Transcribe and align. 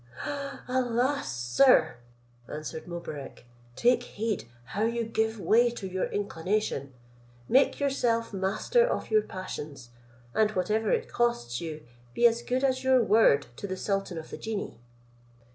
"Alas! 0.67 1.31
sir," 1.31 1.97
answered 2.51 2.87
Mobarec, 2.87 3.45
"take 3.75 4.01
heed 4.01 4.45
how 4.73 4.81
you 4.81 5.03
give 5.03 5.39
way 5.39 5.69
to 5.69 5.87
your 5.87 6.07
inclination: 6.07 6.91
make 7.47 7.79
yourself 7.79 8.33
master 8.33 8.83
of 8.83 9.11
your 9.11 9.21
passions, 9.21 9.91
and 10.33 10.49
whatever 10.53 10.89
it 10.91 11.07
costs 11.07 11.61
you, 11.61 11.83
be 12.15 12.25
as 12.25 12.41
good 12.41 12.63
as 12.63 12.83
your 12.83 13.03
word 13.03 13.45
to 13.57 13.67
the 13.67 13.77
sultan 13.77 14.17
of 14.17 14.31
the 14.31 14.37
genii." 14.39 14.79